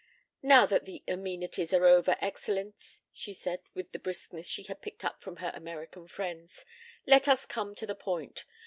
"Now 0.41 0.65
that 0.65 0.85
the 0.85 1.03
amenities 1.07 1.75
are 1.75 1.85
over, 1.85 2.15
Excellenz," 2.23 3.01
she 3.11 3.33
said 3.33 3.61
with 3.75 3.91
the 3.91 3.99
briskness 3.99 4.47
she 4.47 4.63
had 4.63 4.81
picked 4.81 5.05
up 5.05 5.21
from 5.21 5.35
her 5.35 5.51
American 5.53 6.07
friends, 6.07 6.65
"let 7.05 7.27
us 7.27 7.45
come 7.45 7.75
to 7.75 7.85
the 7.85 7.93
point. 7.93 8.45